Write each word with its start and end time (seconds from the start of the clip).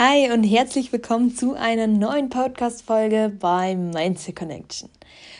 Hi 0.00 0.30
und 0.30 0.44
herzlich 0.44 0.92
willkommen 0.92 1.34
zu 1.34 1.54
einer 1.54 1.88
neuen 1.88 2.28
Podcast-Folge 2.28 3.32
bei 3.40 3.74
Mindset 3.74 4.36
Connection. 4.36 4.88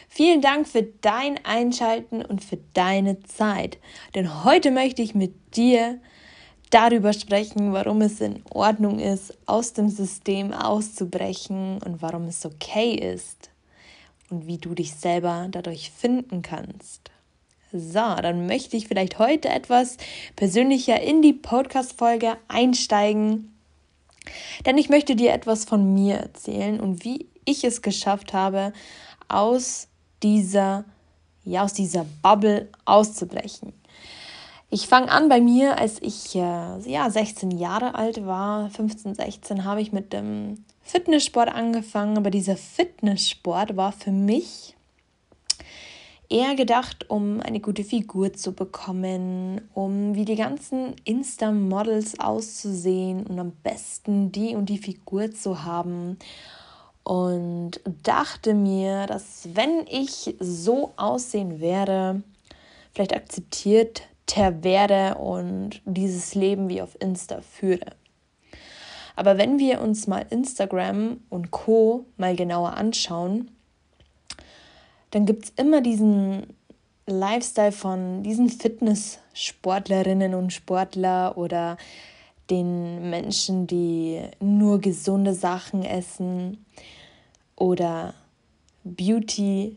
Vielen 0.08 0.40
Dank 0.40 0.66
für 0.66 0.82
dein 0.82 1.38
Einschalten 1.44 2.24
und 2.24 2.42
für 2.42 2.58
deine 2.74 3.20
Zeit. 3.20 3.78
Denn 4.16 4.42
heute 4.42 4.72
möchte 4.72 5.00
ich 5.00 5.14
mit 5.14 5.54
dir 5.54 6.00
darüber 6.70 7.12
sprechen, 7.12 7.72
warum 7.72 8.00
es 8.00 8.20
in 8.20 8.42
Ordnung 8.50 8.98
ist, 8.98 9.32
aus 9.46 9.74
dem 9.74 9.90
System 9.90 10.52
auszubrechen 10.52 11.78
und 11.80 12.02
warum 12.02 12.24
es 12.24 12.44
okay 12.44 12.94
ist 12.94 13.50
und 14.28 14.48
wie 14.48 14.58
du 14.58 14.74
dich 14.74 14.92
selber 14.92 15.46
dadurch 15.52 15.92
finden 15.92 16.42
kannst. 16.42 17.12
So, 17.72 18.16
dann 18.20 18.48
möchte 18.48 18.76
ich 18.76 18.88
vielleicht 18.88 19.20
heute 19.20 19.50
etwas 19.50 19.98
persönlicher 20.34 21.00
in 21.00 21.22
die 21.22 21.34
Podcast-Folge 21.34 22.36
einsteigen 22.48 23.54
denn 24.66 24.78
ich 24.78 24.88
möchte 24.88 25.16
dir 25.16 25.32
etwas 25.32 25.64
von 25.64 25.94
mir 25.94 26.16
erzählen 26.16 26.80
und 26.80 27.04
wie 27.04 27.28
ich 27.44 27.64
es 27.64 27.82
geschafft 27.82 28.32
habe, 28.32 28.72
aus 29.28 29.88
dieser, 30.22 30.84
ja, 31.44 31.64
aus 31.64 31.72
dieser 31.72 32.06
Bubble 32.22 32.68
auszubrechen. 32.84 33.72
Ich 34.70 34.86
fange 34.86 35.10
an 35.10 35.28
bei 35.28 35.40
mir, 35.40 35.78
als 35.78 36.00
ich 36.02 36.34
äh, 36.34 36.38
ja, 36.38 37.08
16 37.08 37.52
Jahre 37.52 37.94
alt 37.94 38.26
war, 38.26 38.68
15, 38.70 39.14
16, 39.14 39.64
habe 39.64 39.80
ich 39.80 39.92
mit 39.92 40.12
dem 40.12 40.64
Fitnesssport 40.82 41.48
angefangen. 41.48 42.18
Aber 42.18 42.30
dieser 42.30 42.56
Fitnesssport 42.56 43.76
war 43.76 43.92
für 43.92 44.10
mich 44.10 44.76
eher 46.28 46.54
gedacht, 46.54 47.08
um 47.08 47.40
eine 47.40 47.60
gute 47.60 47.84
Figur 47.84 48.32
zu 48.32 48.52
bekommen, 48.52 49.62
um 49.74 50.14
wie 50.14 50.24
die 50.24 50.36
ganzen 50.36 50.94
Insta-Models 51.04 52.20
auszusehen 52.20 53.26
und 53.26 53.38
am 53.38 53.52
besten 53.62 54.30
die 54.32 54.54
und 54.54 54.68
die 54.68 54.78
Figur 54.78 55.30
zu 55.30 55.64
haben. 55.64 56.18
Und 57.02 57.80
dachte 58.02 58.52
mir, 58.52 59.06
dass 59.06 59.48
wenn 59.54 59.86
ich 59.88 60.36
so 60.40 60.92
aussehen 60.96 61.60
werde, 61.60 62.22
vielleicht 62.92 63.14
akzeptiert 63.14 64.02
werde 64.36 65.18
und 65.18 65.80
dieses 65.84 66.34
Leben 66.34 66.68
wie 66.68 66.82
auf 66.82 66.96
Insta 67.00 67.40
führe. 67.40 67.96
Aber 69.16 69.36
wenn 69.36 69.58
wir 69.58 69.80
uns 69.80 70.06
mal 70.06 70.24
Instagram 70.30 71.18
und 71.28 71.50
Co 71.50 72.06
mal 72.18 72.36
genauer 72.36 72.74
anschauen, 72.74 73.50
dann 75.10 75.26
gibt 75.26 75.44
es 75.44 75.52
immer 75.56 75.80
diesen 75.80 76.46
Lifestyle 77.06 77.72
von 77.72 78.22
diesen 78.22 78.50
Fitness-Sportlerinnen 78.50 80.34
und 80.34 80.52
Sportler 80.52 81.36
oder 81.38 81.78
den 82.50 83.10
Menschen, 83.10 83.66
die 83.66 84.22
nur 84.40 84.80
gesunde 84.80 85.34
Sachen 85.34 85.84
essen 85.84 86.64
oder 87.56 88.14
Beauty, 88.84 89.76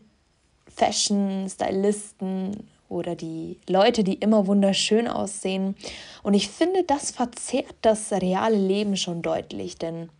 Fashion, 0.68 1.48
Stylisten 1.48 2.68
oder 2.88 3.14
die 3.14 3.58
Leute, 3.68 4.04
die 4.04 4.14
immer 4.14 4.46
wunderschön 4.46 5.08
aussehen. 5.08 5.74
Und 6.22 6.34
ich 6.34 6.48
finde, 6.48 6.84
das 6.84 7.10
verzerrt 7.10 7.74
das 7.82 8.12
reale 8.12 8.56
Leben 8.56 8.96
schon 8.96 9.22
deutlich, 9.22 9.76
denn 9.76 10.10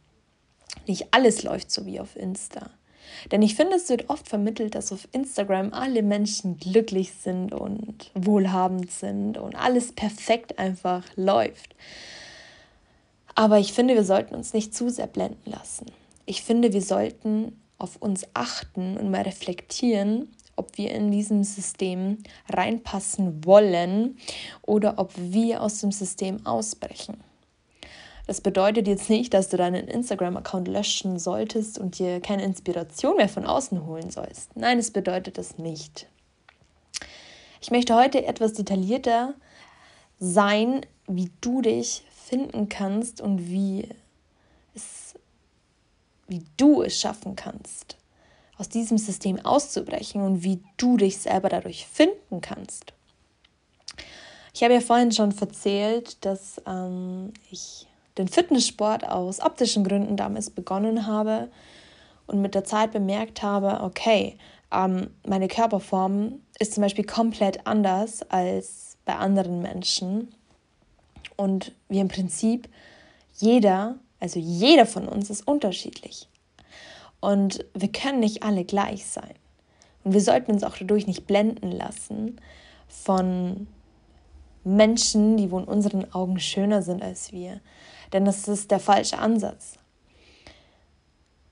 nicht 0.87 1.09
alles 1.13 1.43
läuft 1.43 1.71
so 1.71 1.87
wie 1.87 2.01
auf 2.01 2.17
Insta. 2.17 2.71
Denn 3.31 3.43
ich 3.43 3.55
finde, 3.55 3.77
es 3.77 3.89
wird 3.89 4.11
oft 4.11 4.29
vermittelt, 4.29 4.75
dass 4.75 4.93
auf 4.93 5.09
Instagram 5.13 5.73
alle 5.73 6.03
Menschen 6.03 6.59
glücklich 6.59 7.13
sind 7.13 7.53
und 7.53 8.11
wohlhabend 8.15 8.91
sind 8.91 9.39
und 9.39 9.55
alles 9.55 9.93
perfekt 9.93 10.59
einfach 10.59 11.05
läuft. 11.17 11.75
Aber 13.35 13.59
ich 13.59 13.73
finde, 13.73 13.95
wir 13.95 14.05
sollten 14.05 14.35
uns 14.35 14.53
nicht 14.53 14.75
zu 14.75 14.91
sehr 14.91 15.07
blenden 15.07 15.51
lassen. 15.51 15.87
Ich 16.27 16.43
finde, 16.43 16.73
wir 16.73 16.83
sollten 16.83 17.59
auf 17.79 17.97
uns 17.97 18.27
achten 18.35 18.97
und 18.97 19.11
mal 19.11 19.23
reflektieren, 19.23 20.29
ob 20.57 20.77
wir 20.79 20.93
in 20.93 21.11
diesem 21.11 21.45
System 21.45 22.19
reinpassen 22.49 23.45
wollen 23.45 24.19
oder 24.63 24.99
ob 24.99 25.13
wir 25.17 25.63
aus 25.63 25.81
dem 25.81 25.93
System 25.93 26.45
ausbrechen. 26.47 27.17
Das 28.33 28.41
bedeutet 28.41 28.89
jetzt 28.89 29.11
nicht, 29.11 29.35
dass 29.35 29.51
du 29.51 29.59
deinen 29.59 29.89
Instagram-Account 29.89 30.67
löschen 30.67 31.19
solltest 31.19 31.79
und 31.79 31.99
dir 31.99 32.19
keine 32.19 32.45
Inspiration 32.45 33.17
mehr 33.17 33.29
von 33.29 33.45
außen 33.45 33.85
holen 33.85 34.11
sollst. 34.11 34.57
Nein, 34.57 34.79
es 34.79 34.91
bedeutet 34.91 35.37
das 35.37 35.59
nicht. 35.59 36.07
Ich 37.61 37.71
möchte 37.71 37.95
heute 37.95 38.25
etwas 38.25 38.55
detaillierter 38.55 39.35
sein, 40.19 40.81
wie 41.07 41.31
du 41.43 41.61
dich 41.61 42.05
finden 42.11 42.71
kannst 42.71 43.21
und 43.21 43.51
wie, 43.51 43.87
es, 44.75 45.13
wie 46.27 46.43
du 46.57 46.81
es 46.83 46.99
schaffen 46.99 47.37
kannst, 47.37 47.99
aus 48.57 48.71
diesem 48.71 48.97
System 48.97 49.45
auszubrechen 49.45 50.23
und 50.23 50.43
wie 50.43 50.63
du 50.79 50.97
dich 50.97 51.19
selber 51.19 51.51
dadurch 51.51 51.87
finden 51.87 52.41
kannst. 52.41 52.95
Ich 54.55 54.63
habe 54.63 54.73
ja 54.73 54.81
vorhin 54.81 55.13
schon 55.13 55.39
erzählt, 55.39 56.25
dass 56.25 56.63
ähm, 56.67 57.35
ich 57.51 57.89
den 58.19 58.29
Fitnesssport 58.29 59.09
aus 59.09 59.41
optischen 59.41 59.85
Gründen 59.85 60.17
damals 60.17 60.51
begonnen 60.51 61.07
habe 61.07 61.49
und 62.27 62.41
mit 62.41 62.55
der 62.55 62.65
Zeit 62.65 62.93
bemerkt 62.93 63.43
habe, 63.43 63.81
okay, 63.83 64.37
ähm, 64.73 65.11
meine 65.27 65.49
Körperform 65.49 66.41
ist 66.59 66.75
zum 66.75 66.83
Beispiel 66.83 67.05
komplett 67.05 67.67
anders 67.67 68.23
als 68.31 68.97
bei 69.05 69.15
anderen 69.15 69.63
Menschen. 69.63 70.35
Und 71.37 71.73
wir 71.89 72.01
im 72.01 72.09
Prinzip 72.09 72.69
jeder, 73.35 73.97
also 74.21 74.39
jeder 74.39 74.87
von 74.87 75.09
uns 75.09 75.31
ist 75.31 75.47
unterschiedlich. 75.47 76.29
Und 77.21 77.65
wir 77.75 77.91
können 77.91 78.21
nicht 78.21 78.43
alle 78.43 78.65
gleich 78.65 79.07
sein. 79.07 79.35
Und 80.05 80.13
wir 80.13 80.21
sollten 80.21 80.53
uns 80.53 80.65
auch 80.65 80.77
dadurch 80.77 81.07
nicht 81.07 81.27
blenden 81.27 81.71
lassen 81.71 82.41
von 82.89 83.67
Menschen, 84.65 85.37
die 85.37 85.51
wohl 85.51 85.63
in 85.63 85.69
unseren 85.69 86.13
Augen 86.13 86.39
schöner 86.41 86.83
sind 86.83 87.03
als 87.03 87.33
wir. 87.33 87.61
Denn 88.13 88.25
das 88.25 88.47
ist 88.49 88.71
der 88.71 88.81
falsche 88.81 89.19
Ansatz. 89.19 89.79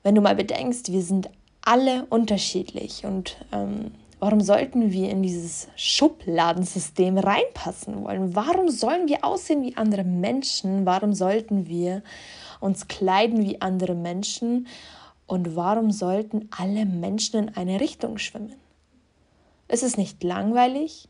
Wenn 0.02 0.14
du 0.14 0.20
mal 0.20 0.34
bedenkst, 0.34 0.92
wir 0.92 1.02
sind 1.02 1.30
alle 1.62 2.06
unterschiedlich 2.06 3.04
und 3.04 3.36
ähm, 3.52 3.92
warum 4.18 4.40
sollten 4.40 4.92
wir 4.92 5.10
in 5.10 5.22
dieses 5.22 5.68
Schubladensystem 5.76 7.18
reinpassen 7.18 8.02
wollen? 8.04 8.34
Warum 8.34 8.70
sollen 8.70 9.08
wir 9.08 9.24
aussehen 9.24 9.62
wie 9.62 9.76
andere 9.76 10.04
Menschen? 10.04 10.86
Warum 10.86 11.12
sollten 11.12 11.68
wir 11.68 12.02
uns 12.60 12.88
kleiden 12.88 13.44
wie 13.44 13.60
andere 13.60 13.94
Menschen? 13.94 14.68
Und 15.26 15.54
warum 15.54 15.90
sollten 15.90 16.48
alle 16.56 16.86
Menschen 16.86 17.48
in 17.48 17.56
eine 17.56 17.80
Richtung 17.80 18.18
schwimmen? 18.18 18.54
Ist 19.68 19.82
es 19.82 19.96
nicht 19.96 20.22
langweilig, 20.24 21.08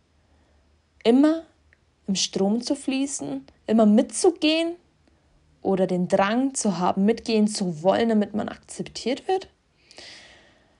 immer 1.04 1.42
im 2.06 2.16
Strom 2.16 2.60
zu 2.60 2.74
fließen, 2.74 3.46
immer 3.66 3.86
mitzugehen 3.86 4.74
oder 5.62 5.86
den 5.86 6.08
Drang 6.08 6.54
zu 6.54 6.78
haben, 6.78 7.04
mitgehen 7.04 7.48
zu 7.48 7.82
wollen, 7.82 8.08
damit 8.08 8.34
man 8.34 8.48
akzeptiert 8.48 9.28
wird? 9.28 9.48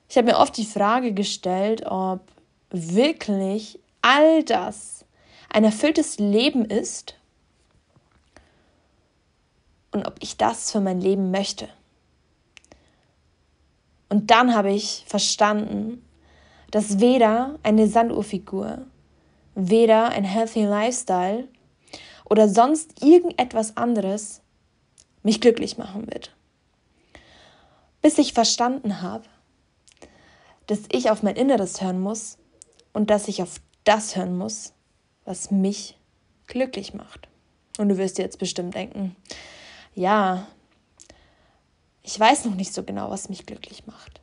Ich 0.09 0.17
habe 0.17 0.27
mir 0.27 0.37
oft 0.37 0.57
die 0.57 0.65
Frage 0.65 1.13
gestellt, 1.13 1.85
ob 1.85 2.21
wirklich 2.69 3.79
all 4.01 4.43
das 4.43 5.05
ein 5.49 5.63
erfülltes 5.63 6.17
Leben 6.19 6.65
ist 6.65 7.15
und 9.91 10.07
ob 10.07 10.15
ich 10.21 10.37
das 10.37 10.71
für 10.71 10.79
mein 10.79 11.01
Leben 11.01 11.31
möchte. 11.31 11.69
Und 14.09 14.31
dann 14.31 14.53
habe 14.53 14.71
ich 14.71 15.05
verstanden, 15.07 16.05
dass 16.71 16.99
weder 16.99 17.59
eine 17.63 17.87
Sanduhrfigur 17.87 18.85
weder 19.55 20.09
ein 20.09 20.23
Healthy 20.23 20.63
Lifestyle 20.63 21.47
oder 22.25 22.47
sonst 22.47 23.03
irgendetwas 23.03 23.75
anderes 23.77 24.40
mich 25.23 25.41
glücklich 25.41 25.77
machen 25.77 26.07
wird. 26.11 26.35
Bis 28.01 28.17
ich 28.17 28.33
verstanden 28.33 29.01
habe, 29.01 29.25
dass 30.67 30.79
ich 30.91 31.09
auf 31.09 31.23
mein 31.23 31.35
Inneres 31.35 31.81
hören 31.81 31.99
muss 31.99 32.37
und 32.93 33.09
dass 33.09 33.27
ich 33.27 33.41
auf 33.41 33.61
das 33.83 34.15
hören 34.15 34.37
muss, 34.37 34.73
was 35.25 35.51
mich 35.51 35.97
glücklich 36.47 36.93
macht. 36.93 37.27
Und 37.77 37.89
du 37.89 37.97
wirst 37.97 38.17
dir 38.17 38.23
jetzt 38.23 38.39
bestimmt 38.39 38.75
denken, 38.75 39.15
ja, 39.93 40.47
ich 42.03 42.19
weiß 42.19 42.45
noch 42.45 42.55
nicht 42.55 42.73
so 42.73 42.83
genau, 42.83 43.09
was 43.09 43.29
mich 43.29 43.45
glücklich 43.45 43.85
macht. 43.85 44.21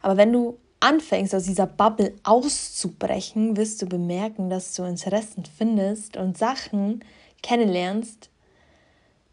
Aber 0.00 0.16
wenn 0.16 0.32
du 0.32 0.58
anfängst, 0.80 1.34
aus 1.34 1.44
dieser 1.44 1.66
Bubble 1.66 2.14
auszubrechen, 2.22 3.56
wirst 3.56 3.82
du 3.82 3.86
bemerken, 3.86 4.50
dass 4.50 4.74
du 4.74 4.84
Interessen 4.84 5.44
findest 5.44 6.16
und 6.16 6.38
Sachen 6.38 7.04
kennenlernst, 7.42 8.30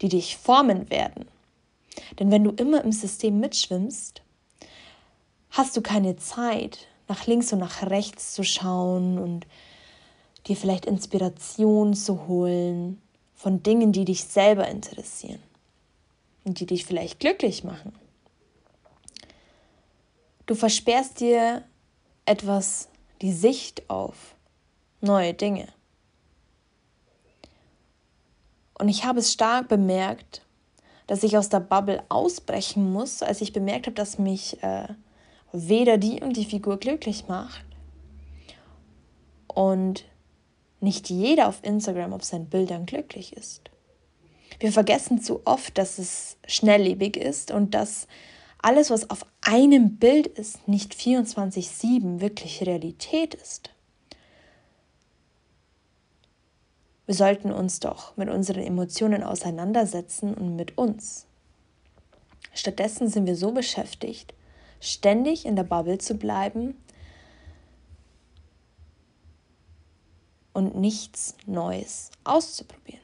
die 0.02 0.08
dich 0.08 0.36
formen 0.36 0.90
werden. 0.90 1.26
Denn 2.18 2.30
wenn 2.30 2.44
du 2.44 2.50
immer 2.50 2.84
im 2.84 2.92
System 2.92 3.40
mitschwimmst, 3.40 4.22
hast 5.50 5.76
du 5.76 5.80
keine 5.80 6.16
Zeit, 6.16 6.86
nach 7.08 7.26
links 7.26 7.52
und 7.52 7.60
nach 7.60 7.82
rechts 7.82 8.34
zu 8.34 8.44
schauen 8.44 9.18
und 9.18 9.46
dir 10.46 10.56
vielleicht 10.56 10.86
Inspiration 10.86 11.94
zu 11.94 12.26
holen 12.26 13.00
von 13.34 13.62
Dingen, 13.62 13.92
die 13.92 14.04
dich 14.04 14.24
selber 14.24 14.68
interessieren. 14.68 15.40
und 16.46 16.60
die 16.60 16.66
dich 16.66 16.86
vielleicht 16.86 17.18
glücklich 17.18 17.64
machen. 17.64 17.92
Du 20.46 20.54
versperrst 20.54 21.18
dir 21.18 21.64
etwas 22.24 22.88
die 23.20 23.32
Sicht 23.32 23.90
auf 23.90 24.36
neue 25.00 25.34
Dinge. 25.34 25.66
Und 28.78 28.88
ich 28.88 29.04
habe 29.04 29.20
es 29.20 29.32
stark 29.32 29.68
bemerkt, 29.68 30.42
dass 31.06 31.22
ich 31.22 31.36
aus 31.36 31.48
der 31.48 31.60
Bubble 31.60 32.02
ausbrechen 32.08 32.92
muss, 32.92 33.22
als 33.22 33.40
ich 33.40 33.52
bemerkt 33.52 33.86
habe, 33.86 33.94
dass 33.94 34.18
mich 34.18 34.62
äh, 34.62 34.88
weder 35.52 35.98
die 35.98 36.20
und 36.20 36.36
die 36.36 36.44
Figur 36.44 36.78
glücklich 36.78 37.28
macht 37.28 37.64
und 39.46 40.04
nicht 40.80 41.08
jeder 41.08 41.48
auf 41.48 41.60
Instagram 41.62 42.12
auf 42.12 42.24
seinen 42.24 42.46
Bildern 42.46 42.86
glücklich 42.86 43.32
ist. 43.32 43.70
Wir 44.58 44.72
vergessen 44.72 45.20
zu 45.20 45.42
oft, 45.46 45.76
dass 45.78 45.98
es 45.98 46.36
schnelllebig 46.46 47.16
ist 47.16 47.50
und 47.50 47.74
dass 47.74 48.06
alles, 48.58 48.90
was 48.90 49.10
auf 49.10 49.24
einem 49.42 49.96
Bild 49.96 50.26
ist, 50.26 50.66
nicht 50.66 50.94
24-7 50.94 52.20
wirklich 52.20 52.62
Realität 52.62 53.34
ist. 53.34 53.70
Wir 57.06 57.14
sollten 57.14 57.52
uns 57.52 57.78
doch 57.78 58.16
mit 58.16 58.28
unseren 58.28 58.62
Emotionen 58.62 59.22
auseinandersetzen 59.22 60.34
und 60.34 60.56
mit 60.56 60.76
uns. 60.76 61.26
Stattdessen 62.52 63.08
sind 63.08 63.26
wir 63.26 63.36
so 63.36 63.52
beschäftigt, 63.52 64.34
ständig 64.80 65.46
in 65.46 65.54
der 65.54 65.62
Bubble 65.62 65.98
zu 65.98 66.16
bleiben 66.16 66.74
und 70.52 70.74
nichts 70.74 71.36
Neues 71.46 72.10
auszuprobieren. 72.24 73.00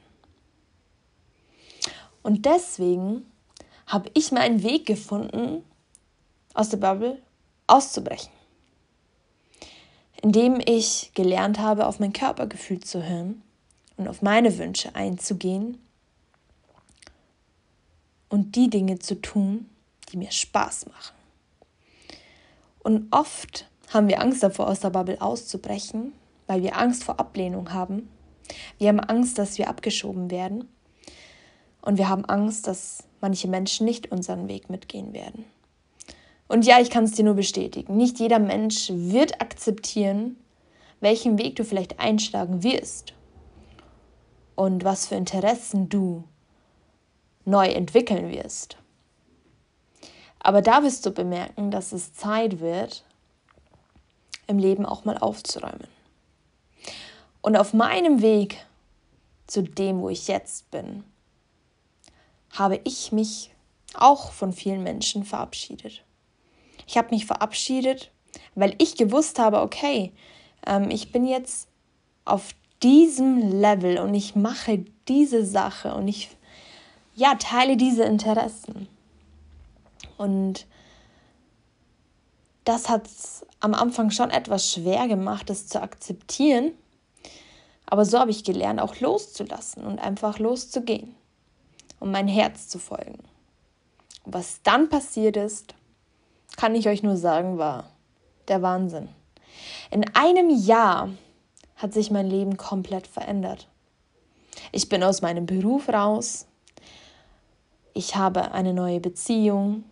Und 2.23 2.45
deswegen 2.45 3.25
habe 3.85 4.09
ich 4.15 4.31
meinen 4.31 4.63
Weg 4.63 4.85
gefunden, 4.85 5.63
aus 6.53 6.69
der 6.69 6.77
Bubble 6.77 7.21
auszubrechen. 7.67 8.31
Indem 10.21 10.61
ich 10.65 11.11
gelernt 11.13 11.59
habe, 11.59 11.85
auf 11.85 11.99
mein 11.99 12.13
Körpergefühl 12.13 12.79
zu 12.79 13.03
hören 13.03 13.42
und 13.97 14.07
auf 14.07 14.21
meine 14.21 14.57
Wünsche 14.57 14.95
einzugehen 14.95 15.77
und 18.29 18.55
die 18.55 18.69
Dinge 18.69 18.99
zu 18.99 19.21
tun, 19.21 19.69
die 20.11 20.17
mir 20.17 20.31
Spaß 20.31 20.87
machen. 20.87 21.15
Und 22.79 23.07
oft 23.11 23.69
haben 23.89 24.07
wir 24.07 24.21
Angst 24.21 24.43
davor, 24.43 24.67
aus 24.67 24.79
der 24.79 24.89
Bubble 24.89 25.21
auszubrechen, 25.21 26.13
weil 26.47 26.63
wir 26.63 26.77
Angst 26.77 27.03
vor 27.03 27.19
Ablehnung 27.19 27.71
haben. 27.73 28.09
Wir 28.77 28.89
haben 28.89 28.99
Angst, 28.99 29.37
dass 29.37 29.57
wir 29.57 29.69
abgeschoben 29.69 30.31
werden. 30.31 30.67
Und 31.81 31.97
wir 31.97 32.09
haben 32.09 32.25
Angst, 32.25 32.67
dass 32.67 33.03
manche 33.21 33.47
Menschen 33.47 33.85
nicht 33.85 34.11
unseren 34.11 34.47
Weg 34.47 34.69
mitgehen 34.69 35.13
werden. 35.13 35.45
Und 36.47 36.65
ja, 36.65 36.79
ich 36.79 36.89
kann 36.89 37.05
es 37.05 37.11
dir 37.11 37.23
nur 37.23 37.35
bestätigen. 37.35 37.95
Nicht 37.95 38.19
jeder 38.19 38.39
Mensch 38.39 38.89
wird 38.89 39.41
akzeptieren, 39.41 40.37
welchen 40.99 41.37
Weg 41.37 41.55
du 41.55 41.63
vielleicht 41.63 41.99
einschlagen 41.99 42.63
wirst 42.63 43.13
und 44.55 44.83
was 44.83 45.07
für 45.07 45.15
Interessen 45.15 45.89
du 45.89 46.23
neu 47.45 47.67
entwickeln 47.67 48.31
wirst. 48.31 48.77
Aber 50.39 50.61
da 50.61 50.83
wirst 50.83 51.05
du 51.05 51.11
bemerken, 51.11 51.71
dass 51.71 51.91
es 51.91 52.13
Zeit 52.13 52.59
wird, 52.59 53.03
im 54.47 54.59
Leben 54.59 54.85
auch 54.85 55.05
mal 55.05 55.17
aufzuräumen. 55.17 55.87
Und 57.41 57.55
auf 57.55 57.73
meinem 57.73 58.21
Weg 58.21 58.65
zu 59.47 59.63
dem, 59.63 60.01
wo 60.01 60.09
ich 60.09 60.27
jetzt 60.27 60.69
bin, 60.71 61.03
habe 62.51 62.79
ich 62.83 63.11
mich 63.11 63.51
auch 63.93 64.31
von 64.31 64.53
vielen 64.53 64.83
Menschen 64.83 65.23
verabschiedet. 65.23 66.03
Ich 66.87 66.97
habe 66.97 67.09
mich 67.11 67.25
verabschiedet, 67.25 68.11
weil 68.55 68.75
ich 68.77 68.95
gewusst 68.95 69.39
habe, 69.39 69.61
okay, 69.61 70.11
ähm, 70.65 70.89
ich 70.89 71.11
bin 71.11 71.25
jetzt 71.25 71.67
auf 72.25 72.53
diesem 72.83 73.37
Level 73.37 73.99
und 73.99 74.13
ich 74.13 74.35
mache 74.35 74.85
diese 75.07 75.45
Sache 75.45 75.93
und 75.95 76.07
ich 76.07 76.29
ja, 77.15 77.35
teile 77.35 77.77
diese 77.77 78.03
Interessen. 78.03 78.87
Und 80.17 80.65
das 82.65 82.89
hat 82.89 83.07
es 83.07 83.45
am 83.59 83.73
Anfang 83.73 84.11
schon 84.11 84.29
etwas 84.29 84.71
schwer 84.71 85.07
gemacht, 85.07 85.49
das 85.49 85.67
zu 85.67 85.81
akzeptieren. 85.81 86.71
Aber 87.85 88.05
so 88.05 88.19
habe 88.19 88.31
ich 88.31 88.43
gelernt, 88.43 88.79
auch 88.81 88.99
loszulassen 88.99 89.83
und 89.83 89.99
einfach 89.99 90.39
loszugehen 90.39 91.15
um 92.03 92.11
mein 92.11 92.27
Herz 92.27 92.67
zu 92.67 92.79
folgen. 92.79 93.17
Und 94.25 94.33
was 94.33 94.61
dann 94.61 94.89
passiert 94.89 95.37
ist, 95.37 95.73
kann 96.57 96.75
ich 96.75 96.89
euch 96.89 97.01
nur 97.01 97.15
sagen, 97.15 97.57
war 97.57 97.91
der 98.49 98.61
Wahnsinn. 98.61 99.07
In 99.89 100.03
einem 100.13 100.49
Jahr 100.49 101.11
hat 101.75 101.93
sich 101.93 102.11
mein 102.11 102.29
Leben 102.29 102.57
komplett 102.57 103.07
verändert. 103.07 103.67
Ich 104.71 104.89
bin 104.89 105.03
aus 105.03 105.21
meinem 105.21 105.45
Beruf 105.45 105.89
raus. 105.89 106.47
Ich 107.93 108.15
habe 108.15 108.51
eine 108.51 108.73
neue 108.73 108.99
Beziehung. 108.99 109.83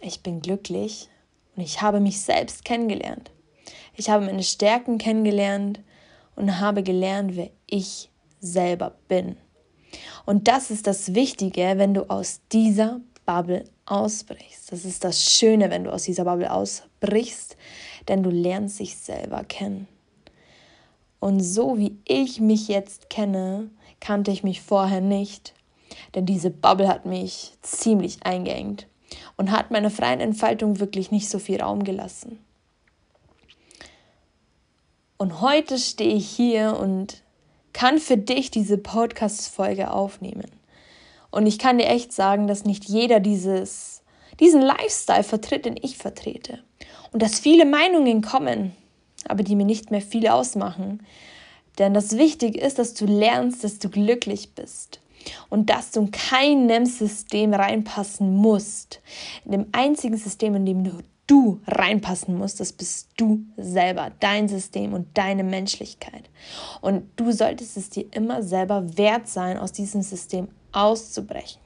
Ich 0.00 0.22
bin 0.22 0.40
glücklich 0.40 1.08
und 1.56 1.62
ich 1.62 1.82
habe 1.82 2.00
mich 2.00 2.20
selbst 2.20 2.64
kennengelernt. 2.64 3.30
Ich 3.94 4.10
habe 4.10 4.24
meine 4.24 4.42
Stärken 4.42 4.98
kennengelernt 4.98 5.80
und 6.36 6.60
habe 6.60 6.82
gelernt, 6.82 7.36
wer 7.36 7.50
ich 7.66 8.10
selber 8.40 8.94
bin. 9.08 9.36
Und 10.24 10.48
das 10.48 10.70
ist 10.70 10.86
das 10.86 11.14
Wichtige, 11.14 11.74
wenn 11.76 11.94
du 11.94 12.08
aus 12.08 12.40
dieser 12.50 13.00
Bubble 13.26 13.64
ausbrichst. 13.86 14.72
Das 14.72 14.84
ist 14.84 15.04
das 15.04 15.30
Schöne, 15.30 15.70
wenn 15.70 15.84
du 15.84 15.92
aus 15.92 16.04
dieser 16.04 16.24
Bubble 16.24 16.50
ausbrichst, 16.50 17.56
denn 18.08 18.22
du 18.22 18.30
lernst 18.30 18.78
dich 18.78 18.96
selber 18.96 19.44
kennen. 19.44 19.86
Und 21.22 21.38
so 21.38 21.78
wie 21.78 21.96
ich 22.04 22.40
mich 22.40 22.66
jetzt 22.66 23.08
kenne, 23.08 23.70
kannte 24.00 24.32
ich 24.32 24.42
mich 24.42 24.60
vorher 24.60 25.00
nicht, 25.00 25.54
denn 26.16 26.26
diese 26.26 26.50
Bubble 26.50 26.88
hat 26.88 27.06
mich 27.06 27.52
ziemlich 27.62 28.26
eingeengt 28.26 28.88
und 29.36 29.52
hat 29.52 29.70
meiner 29.70 29.90
freien 29.90 30.18
Entfaltung 30.18 30.80
wirklich 30.80 31.12
nicht 31.12 31.28
so 31.28 31.38
viel 31.38 31.62
Raum 31.62 31.84
gelassen. 31.84 32.40
Und 35.16 35.40
heute 35.40 35.78
stehe 35.78 36.12
ich 36.12 36.28
hier 36.28 36.76
und 36.76 37.22
kann 37.72 37.98
für 37.98 38.16
dich 38.16 38.50
diese 38.50 38.76
Podcast-Folge 38.76 39.92
aufnehmen. 39.92 40.50
Und 41.30 41.46
ich 41.46 41.60
kann 41.60 41.78
dir 41.78 41.86
echt 41.86 42.12
sagen, 42.12 42.48
dass 42.48 42.64
nicht 42.64 42.86
jeder 42.86 43.20
dieses, 43.20 44.02
diesen 44.40 44.60
Lifestyle 44.60 45.22
vertritt, 45.22 45.66
den 45.66 45.76
ich 45.80 45.98
vertrete. 45.98 46.58
Und 47.12 47.22
dass 47.22 47.38
viele 47.38 47.64
Meinungen 47.64 48.22
kommen, 48.22 48.74
aber 49.28 49.42
die 49.42 49.56
mir 49.56 49.64
nicht 49.64 49.90
mehr 49.90 50.00
viel 50.00 50.28
ausmachen. 50.28 51.00
Denn 51.78 51.94
das 51.94 52.16
Wichtige 52.16 52.60
ist, 52.60 52.78
dass 52.78 52.94
du 52.94 53.06
lernst, 53.06 53.64
dass 53.64 53.78
du 53.78 53.88
glücklich 53.88 54.54
bist 54.54 55.00
und 55.48 55.70
dass 55.70 55.90
du 55.90 56.00
in 56.00 56.10
keinem 56.10 56.86
System 56.86 57.54
reinpassen 57.54 58.34
musst. 58.36 59.00
In 59.44 59.52
dem 59.52 59.66
einzigen 59.72 60.16
System, 60.16 60.54
in 60.54 60.66
dem 60.66 61.02
du 61.26 61.60
reinpassen 61.66 62.36
musst, 62.36 62.60
das 62.60 62.72
bist 62.72 63.08
du 63.16 63.44
selber, 63.56 64.10
dein 64.20 64.48
System 64.48 64.92
und 64.92 65.06
deine 65.14 65.44
Menschlichkeit. 65.44 66.28
Und 66.80 67.04
du 67.16 67.32
solltest 67.32 67.76
es 67.76 67.90
dir 67.90 68.06
immer 68.12 68.42
selber 68.42 68.98
wert 68.98 69.28
sein, 69.28 69.56
aus 69.56 69.72
diesem 69.72 70.02
System 70.02 70.48
auszubrechen. 70.72 71.60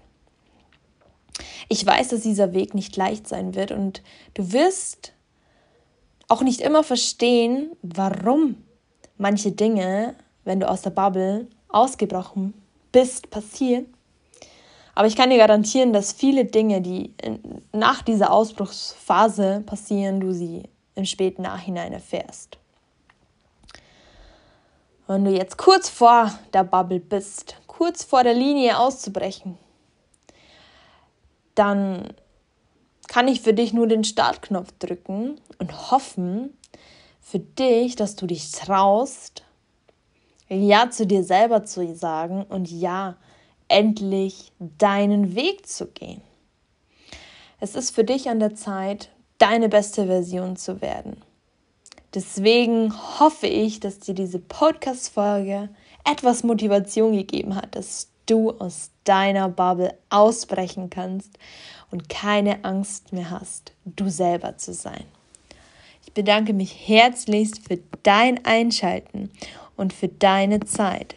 Ich 1.68 1.84
weiß, 1.84 2.08
dass 2.08 2.20
dieser 2.20 2.54
Weg 2.54 2.74
nicht 2.74 2.96
leicht 2.96 3.26
sein 3.26 3.54
wird 3.54 3.72
und 3.72 4.02
du 4.34 4.52
wirst 4.52 5.12
auch 6.28 6.42
nicht 6.42 6.60
immer 6.60 6.82
verstehen, 6.82 7.70
warum 7.82 8.56
manche 9.18 9.52
Dinge, 9.52 10.14
wenn 10.44 10.60
du 10.60 10.68
aus 10.68 10.82
der 10.82 10.90
Bubble 10.90 11.46
ausgebrochen 11.68 12.54
bist, 12.92 13.30
passieren. 13.30 13.86
Aber 14.94 15.06
ich 15.06 15.16
kann 15.16 15.30
dir 15.30 15.36
garantieren, 15.36 15.92
dass 15.92 16.12
viele 16.12 16.46
Dinge, 16.46 16.80
die 16.80 17.12
nach 17.72 18.02
dieser 18.02 18.32
Ausbruchsphase 18.32 19.62
passieren, 19.66 20.20
du 20.20 20.32
sie 20.32 20.62
im 20.94 21.04
späten 21.04 21.42
Nachhinein 21.42 21.92
erfährst. 21.92 22.58
Wenn 25.06 25.24
du 25.24 25.30
jetzt 25.30 25.58
kurz 25.58 25.88
vor 25.88 26.32
der 26.52 26.64
Bubble 26.64 26.98
bist, 26.98 27.56
kurz 27.66 28.02
vor 28.02 28.24
der 28.24 28.34
Linie 28.34 28.78
auszubrechen, 28.78 29.58
dann 31.54 32.08
kann 33.16 33.28
ich 33.28 33.40
für 33.40 33.54
dich 33.54 33.72
nur 33.72 33.86
den 33.86 34.04
Startknopf 34.04 34.72
drücken 34.78 35.40
und 35.58 35.90
hoffen 35.90 36.54
für 37.22 37.38
dich, 37.38 37.96
dass 37.96 38.14
du 38.14 38.26
dich 38.26 38.50
traust, 38.50 39.42
Ja 40.50 40.90
zu 40.90 41.06
dir 41.06 41.24
selber 41.24 41.64
zu 41.64 41.94
sagen 41.94 42.44
und 42.46 42.70
Ja 42.70 43.16
endlich 43.68 44.52
deinen 44.58 45.34
Weg 45.34 45.66
zu 45.66 45.86
gehen. 45.86 46.20
Es 47.58 47.74
ist 47.74 47.94
für 47.94 48.04
dich 48.04 48.28
an 48.28 48.38
der 48.38 48.54
Zeit, 48.54 49.08
deine 49.38 49.70
beste 49.70 50.04
Version 50.04 50.56
zu 50.56 50.82
werden. 50.82 51.22
Deswegen 52.12 52.92
hoffe 53.18 53.46
ich, 53.46 53.80
dass 53.80 53.98
dir 53.98 54.14
diese 54.14 54.40
Podcast-Folge 54.40 55.70
etwas 56.04 56.44
Motivation 56.44 57.16
gegeben 57.16 57.56
hat, 57.56 57.76
dass 57.76 58.08
du 58.26 58.50
aus 58.52 58.90
deiner 59.04 59.48
Bubble 59.48 59.94
ausbrechen 60.10 60.90
kannst 60.90 61.38
und 61.90 62.08
keine 62.08 62.64
Angst 62.64 63.12
mehr 63.12 63.30
hast, 63.30 63.72
du 63.84 64.08
selber 64.08 64.58
zu 64.58 64.74
sein. 64.74 65.04
Ich 66.04 66.12
bedanke 66.12 66.52
mich 66.52 66.88
herzlichst 66.88 67.66
für 67.66 67.78
dein 68.02 68.44
Einschalten 68.44 69.30
und 69.76 69.92
für 69.92 70.08
deine 70.08 70.60
Zeit. 70.60 71.16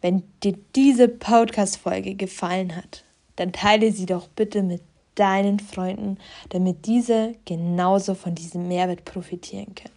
Wenn 0.00 0.22
dir 0.42 0.58
diese 0.74 1.08
Podcast-Folge 1.08 2.14
gefallen 2.14 2.74
hat, 2.74 3.04
dann 3.36 3.52
teile 3.52 3.92
sie 3.92 4.06
doch 4.06 4.28
bitte 4.28 4.62
mit 4.62 4.82
deinen 5.14 5.60
Freunden, 5.60 6.18
damit 6.48 6.86
diese 6.86 7.34
genauso 7.44 8.14
von 8.14 8.34
diesem 8.34 8.68
Mehrwert 8.68 9.04
profitieren 9.04 9.74
können. 9.74 9.94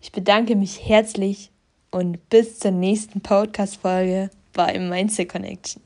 Ich 0.00 0.12
bedanke 0.12 0.54
mich 0.54 0.86
herzlich 0.86 1.50
und 1.90 2.28
bis 2.30 2.58
zur 2.60 2.70
nächsten 2.70 3.20
Podcast-Folge 3.20 4.30
bei 4.54 4.78
Mindset 4.78 5.28
Connection. 5.28 5.82